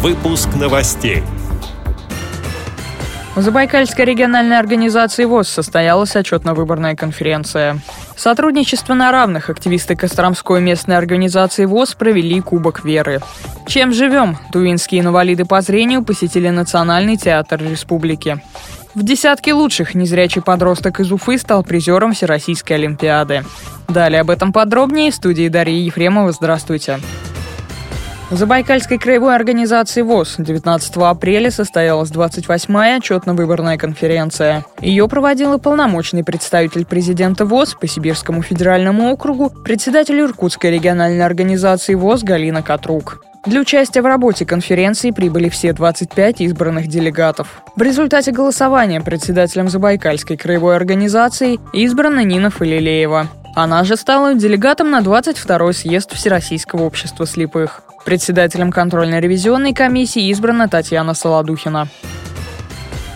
[0.00, 1.24] Выпуск новостей.
[3.34, 7.80] В Забайкальской региональной организации ВОЗ состоялась отчетно-выборная конференция.
[8.16, 13.20] Сотрудничество на равных активисты Костромской местной организации ВОЗ провели Кубок Веры.
[13.66, 14.38] Чем живем?
[14.52, 18.40] Тувинские инвалиды по зрению посетили Национальный театр республики.
[18.94, 23.44] В десятке лучших незрячий подросток из Уфы стал призером Всероссийской Олимпиады.
[23.88, 26.30] Далее об этом подробнее в студии Дарьи Ефремова.
[26.30, 27.00] Здравствуйте.
[28.30, 34.66] Забайкальской краевой организации ВОЗ 19 апреля состоялась 28-я отчетно-выборная конференция.
[34.82, 41.94] Ее проводил и полномочный представитель президента ВОЗ по Сибирскому федеральному округу, председатель Иркутской региональной организации
[41.94, 43.24] ВОЗ Галина Катрук.
[43.46, 47.62] Для участия в работе конференции прибыли все 25 избранных делегатов.
[47.76, 53.28] В результате голосования председателем Забайкальской краевой организации избрана Нина Фалилеева.
[53.54, 57.82] Она же стала делегатом на 22-й съезд Всероссийского общества слепых.
[58.08, 61.88] Председателем контрольно-ревизионной комиссии избрана Татьяна Солодухина.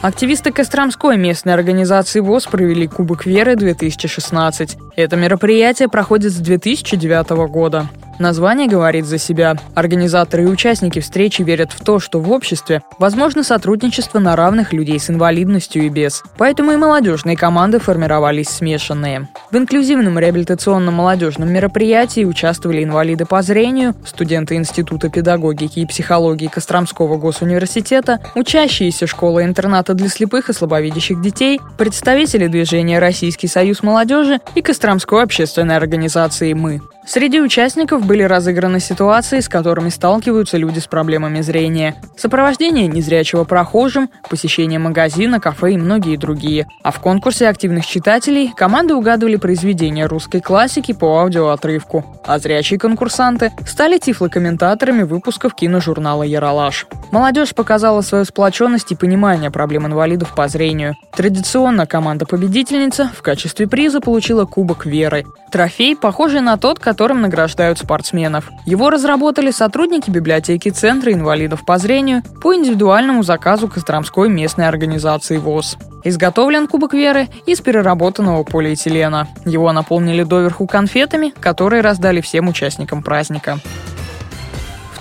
[0.00, 4.78] Активисты Костромской местной организации ВОЗ провели Кубок Веры-2016.
[4.96, 7.86] Это мероприятие проходит с 2009 года.
[8.18, 9.56] Название говорит за себя.
[9.74, 14.98] Организаторы и участники встречи верят в то, что в обществе возможно сотрудничество на равных людей
[14.98, 16.24] с инвалидностью и без.
[16.36, 19.28] Поэтому и молодежные команды формировались смешанные.
[19.52, 27.18] В инклюзивном реабилитационном молодежном мероприятии участвовали инвалиды по зрению, студенты Института педагогики и психологии Костромского
[27.18, 35.22] госуниверситета, учащиеся школы-интерната для слепых и слабовидящих детей, представители движения «Российский союз молодежи» и Костромской
[35.22, 36.80] общественной организации «Мы».
[37.08, 41.94] Среди участников были разыграны ситуации, с которыми сталкиваются люди с проблемами зрения.
[42.18, 46.66] Сопровождение незрячего прохожим, посещение магазина, кафе и многие другие.
[46.82, 52.20] А в конкурсе активных читателей команды угадывали произведения русской классики по аудиоотрывку.
[52.26, 56.88] А зрячие конкурсанты стали тифлокомментаторами выпусков киножурнала «Яралаш».
[57.10, 60.94] Молодежь показала свою сплоченность и понимание проблем инвалидов по зрению.
[61.14, 65.24] Традиционно команда-победительница в качестве приза получила Кубок Веры.
[65.50, 68.50] Трофей, похожий на тот, которым награждают спортсменов.
[68.66, 75.78] Его разработали сотрудники библиотеки Центра инвалидов по зрению по индивидуальному заказу Костромской местной организации ВОЗ.
[76.04, 79.28] Изготовлен Кубок Веры из переработанного полиэтилена.
[79.46, 83.58] Его наполнили доверху конфетами, которые раздали всем участникам праздника.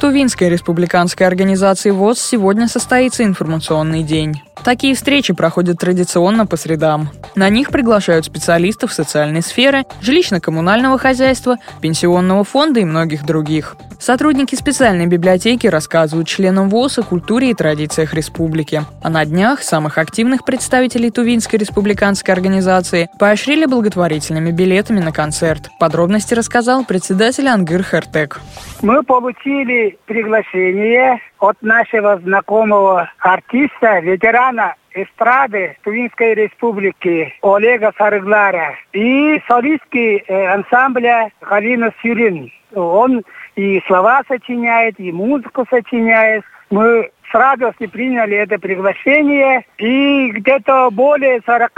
[0.07, 4.41] Тувинской республиканской организации ВОЗ сегодня состоится информационный день.
[4.63, 7.09] Такие встречи проходят традиционно по средам.
[7.35, 13.75] На них приглашают специалистов социальной сферы, жилищно-коммунального хозяйства, пенсионного фонда и многих других.
[13.99, 18.81] Сотрудники специальной библиотеки рассказывают членам ВОЗ о культуре и традициях республики.
[19.03, 25.69] А на днях самых активных представителей Тувинской республиканской организации поощрили благотворительными билетами на концерт.
[25.79, 28.39] Подробности рассказал председатель Ангыр Хертек.
[28.81, 40.23] Мы получили приглашение от нашего знакомого артиста, ветерана эстрады Тувинской республики Олега Сарыглара и солистки
[40.27, 42.51] э, ансамбля Галина Сюрин.
[42.75, 43.23] Он
[43.57, 46.43] и слова сочиняет, и музыку сочиняет.
[46.69, 49.65] Мы с радостью приняли это приглашение.
[49.79, 51.71] И где-то более 40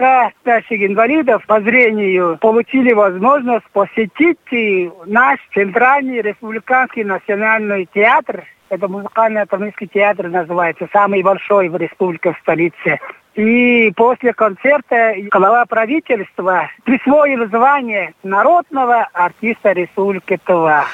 [0.46, 4.38] наших инвалидов по зрению получили возможность посетить
[5.06, 8.44] наш Центральный Республиканский национальный театр.
[8.70, 13.00] Это музыкально-академический театр называется, самый большой в республике, в столице.
[13.36, 20.86] И после концерта глава правительства присвоил звание народного артиста Республики Тува.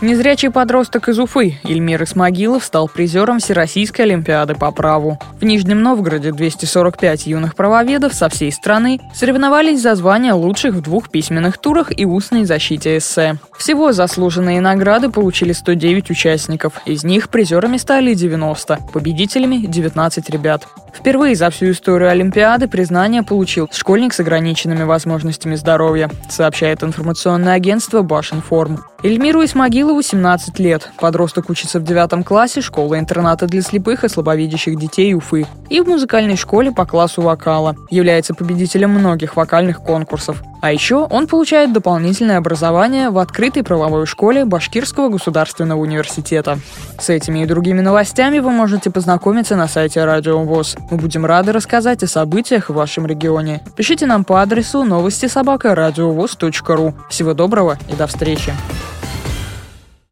[0.00, 5.18] Незрячий подросток из Уфы Ильмир Исмагилов стал призером Всероссийской Олимпиады по праву.
[5.40, 11.10] В Нижнем Новгороде 245 юных правоведов со всей страны соревновались за звание лучших в двух
[11.10, 13.36] письменных турах и устной защите эссе.
[13.56, 20.66] Всего заслуженные награды получили 109 участников, из них призерами стали 90, победителями 19 ребят.
[20.94, 28.02] Впервые за всю историю Олимпиады признание получил школьник с ограниченными возможностями здоровья, сообщает информационное агентство
[28.02, 28.84] Башинформ.
[29.02, 29.44] Эльмиру
[29.84, 30.90] Исмагилову 17 лет.
[30.98, 36.36] Подросток учится в девятом классе школы-интерната для слепых и слабовидящих детей Уфы и в музыкальной
[36.36, 37.76] школе по классу вокала.
[37.90, 40.42] Является победителем многих вокальных конкурсов.
[40.62, 46.58] А еще он получает дополнительное образование в открытой правовой школе Башкирского государственного университета.
[46.98, 50.76] С этими и другими новостями вы можете познакомиться на сайте Радио ВОЗ.
[50.90, 53.60] Мы будем рады рассказать о событиях в вашем регионе.
[53.76, 56.94] Пишите нам по адресу новости собака ру.
[57.10, 58.54] Всего доброго и до встречи.